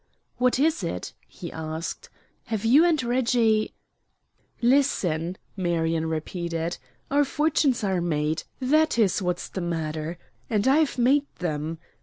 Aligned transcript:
"What 0.39 0.57
is 0.57 0.81
it?" 0.81 1.13
he 1.27 1.51
asked. 1.51 2.09
"Have 2.45 2.65
you 2.65 2.83
and 2.83 3.03
Reggie" 3.03 3.75
"Listen," 4.79 5.37
Marion 5.55 6.07
repeated, 6.09 6.79
"our 7.11 7.23
fortunes 7.23 7.83
are 7.83 8.01
made; 8.01 8.41
that 8.59 8.97
is 8.97 9.21
what's 9.21 9.47
the 9.47 9.61
matter 9.61 10.17
and 10.49 10.67
I've 10.67 10.97
made 10.97 11.27
them. 11.35 11.77